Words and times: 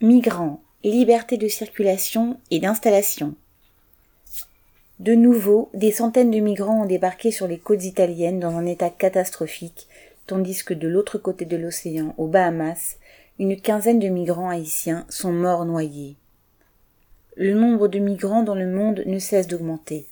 Migrants, 0.00 0.60
liberté 0.82 1.36
de 1.36 1.46
circulation 1.46 2.40
et 2.50 2.58
d'installation. 2.58 3.36
De 4.98 5.14
nouveau, 5.14 5.70
des 5.72 5.92
centaines 5.92 6.32
de 6.32 6.40
migrants 6.40 6.82
ont 6.82 6.86
débarqué 6.86 7.30
sur 7.30 7.46
les 7.46 7.58
côtes 7.58 7.84
italiennes 7.84 8.40
dans 8.40 8.56
un 8.56 8.66
état 8.66 8.90
catastrophique, 8.90 9.86
tandis 10.26 10.64
que 10.64 10.74
de 10.74 10.88
l'autre 10.88 11.16
côté 11.16 11.44
de 11.44 11.56
l'océan, 11.56 12.12
aux 12.18 12.26
Bahamas, 12.26 12.96
une 13.38 13.58
quinzaine 13.58 14.00
de 14.00 14.08
migrants 14.08 14.48
haïtiens 14.48 15.06
sont 15.08 15.32
morts 15.32 15.64
noyés. 15.64 16.16
Le 17.36 17.54
nombre 17.54 17.86
de 17.86 18.00
migrants 18.00 18.42
dans 18.42 18.56
le 18.56 18.66
monde 18.66 19.04
ne 19.06 19.20
cesse 19.20 19.46
d'augmenter. 19.46 20.08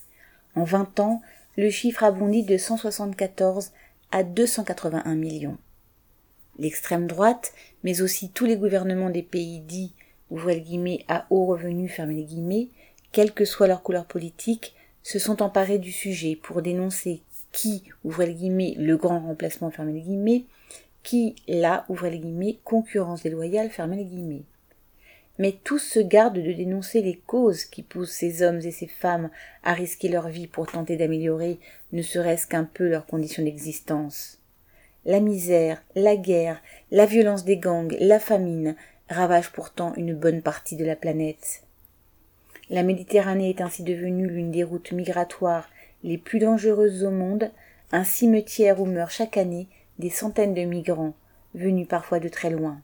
En 0.55 0.63
vingt 0.63 1.01
ans, 1.01 1.21
le 1.57 1.71
chiffre 1.71 2.05
a 2.05 2.13
bondi 2.13 2.45
de 2.45 2.57
174 2.57 3.73
à 4.13 4.23
281 4.23 5.17
millions. 5.17 5.59
L'extrême 6.59 7.07
droite, 7.07 7.53
mais 7.83 8.03
aussi 8.03 8.31
tous 8.31 8.45
les 8.45 8.57
gouvernements 8.57 9.11
des 9.11 9.23
pays 9.23 9.61
dits, 9.61 9.95
ouvrez 10.31 10.61
guillemets, 10.61 11.05
à 11.09 11.27
haut 11.31 11.47
revenu, 11.47 11.89
fermez 11.89 12.15
les 12.15 12.71
quelle 13.13 13.33
que 13.33 13.45
soit 13.45 13.69
leur 13.69 13.83
couleur 13.83 14.07
politique, 14.07 14.75
se 15.03 15.19
sont 15.19 15.43
emparés 15.43 15.79
du 15.79 15.93
sujet 15.93 16.37
pour 16.37 16.63
dénoncer 16.63 17.23
qui, 17.53 17.85
ouvrez 18.05 18.27
guillemets, 18.35 18.75
le 18.79 18.97
grand 18.97 19.21
remplacement, 19.21 19.71
fermez 19.71 19.93
les 19.93 20.47
qui, 21.03 21.35
là, 21.49 21.85
ouvrez 21.89 22.11
les 22.11 22.19
guillemets, 22.19 22.59
concurrence 22.65 23.23
déloyale, 23.23 23.71
fermez 23.71 23.97
les 23.97 24.05
guillemets. 24.05 24.45
Mais 25.39 25.59
tous 25.65 25.79
se 25.79 25.99
gardent 25.99 26.39
de 26.39 26.53
dénoncer 26.53 27.03
les 27.03 27.17
causes 27.17 27.65
qui 27.65 27.83
poussent 27.83 28.13
ces 28.13 28.43
hommes 28.43 28.61
et 28.61 28.71
ces 28.71 28.87
femmes 28.87 29.31
à 29.63 29.73
risquer 29.73 30.09
leur 30.09 30.29
vie 30.29 30.47
pour 30.47 30.67
tenter 30.67 30.97
d'améliorer, 30.97 31.59
ne 31.93 32.03
serait-ce 32.03 32.47
qu'un 32.47 32.65
peu 32.65 32.89
leurs 32.89 33.07
conditions 33.07 33.43
d'existence. 33.43 34.42
La 35.05 35.19
misère, 35.19 35.83
la 35.97 36.15
guerre, 36.15 36.63
la 36.93 37.07
violence 37.07 37.45
des 37.45 37.57
gangs, 37.57 37.97
la 37.99 38.21
famine 38.21 38.77
ravagent 39.09 39.51
pourtant 39.51 39.93
une 39.97 40.15
bonne 40.15 40.43
partie 40.43 40.77
de 40.77 40.85
la 40.85 40.95
planète. 40.95 41.65
La 42.71 42.85
Méditerranée 42.85 43.51
est 43.51 43.61
ainsi 43.61 43.83
devenue 43.83 44.29
l'une 44.29 44.53
des 44.53 44.63
routes 44.63 44.93
migratoires 44.93 45.69
les 46.05 46.19
plus 46.19 46.39
dangereuses 46.39 47.03
au 47.03 47.11
monde, 47.11 47.51
un 47.91 48.05
cimetière 48.05 48.81
où 48.81 48.87
meurent 48.87 49.11
chaque 49.11 49.37
année 49.37 49.67
des 49.99 50.09
centaines 50.09 50.55
de 50.55 50.63
migrants, 50.63 51.15
venus 51.55 51.89
parfois 51.89 52.21
de 52.21 52.29
très 52.29 52.51
loin. 52.51 52.81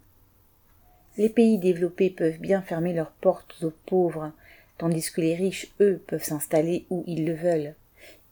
Les 1.19 1.29
pays 1.29 1.59
développés 1.59 2.11
peuvent 2.11 2.39
bien 2.39 2.63
fermer 2.63 2.93
leurs 2.93 3.13
portes 3.13 3.63
aux 3.63 3.73
pauvres, 3.87 4.33
tandis 4.77 5.11
que 5.11 5.21
les 5.21 5.37
riches, 5.37 5.73
eux, 5.81 6.03
peuvent 6.09 6.23
s'installer 6.23 6.85
où 6.91 7.05
ils 7.07 7.25
le 7.25 7.35
veulent. 7.35 7.75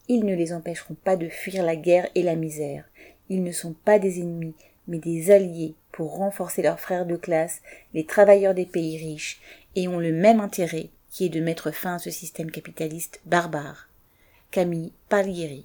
Ils 0.09 0.25
ne 0.25 0.35
les 0.35 0.53
empêcheront 0.53 0.95
pas 0.95 1.17
de 1.17 1.29
fuir 1.29 1.65
la 1.65 1.77
guerre 1.77 2.09
et 2.17 2.23
la 2.23 2.35
misère. 2.35 2.85
Ils 3.29 3.43
ne 3.43 3.53
sont 3.53 3.73
pas 3.73 3.99
des 3.99 4.21
ennemis, 4.21 4.55
mais 4.89 4.99
des 4.99 5.31
alliés 5.31 5.75
pour 5.93 6.17
renforcer 6.17 6.63
leurs 6.63 6.81
frères 6.81 7.07
de 7.07 7.17
classe, 7.17 7.63
les 7.95 8.05
travailleurs 8.05 8.55
des 8.55 8.67
pays 8.67 8.99
riches, 8.99 9.41
et 9.75 9.89
ont 9.89 9.99
le 9.99 10.13
même 10.13 10.41
intérêt 10.41 10.91
qui 11.11 11.27
est 11.27 11.31
de 11.31 11.41
mettre 11.41 11.71
fin 11.71 11.95
à 11.95 11.99
ce 11.99 12.11
système 12.11 12.51
capitaliste 12.51 13.21
barbare. 13.25 13.89
Camille 14.51 14.93
Palieri 15.09 15.65